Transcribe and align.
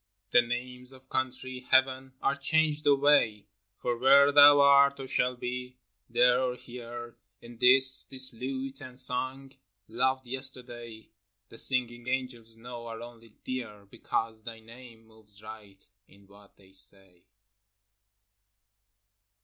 The 0.31 0.41
names 0.41 0.93
of 0.93 1.07
country, 1.09 1.59
heaven, 1.69 2.13
are 2.23 2.35
changed 2.35 2.87
away, 2.87 3.45
For 3.77 3.99
where 3.99 4.31
thou 4.31 4.59
art 4.59 4.99
or 4.99 5.07
shalt 5.07 5.39
be, 5.39 5.77
there 6.09 6.41
or 6.41 6.55
here; 6.55 7.17
And 7.39 7.59
this— 7.59 8.03
this 8.09 8.33
lute 8.33 8.81
and 8.81 8.97
song— 8.97 9.53
loved 9.87 10.25
yesterday, 10.25 11.11
(The 11.49 11.59
singing 11.59 12.07
angels 12.07 12.57
know) 12.57 12.87
are 12.87 12.99
only 13.03 13.29
dear, 13.43 13.85
Because 13.91 14.41
thy 14.41 14.59
name 14.59 15.05
moves 15.05 15.43
right 15.43 15.87
in 16.07 16.25
what 16.25 16.57
they 16.57 16.71
say. 16.71 17.21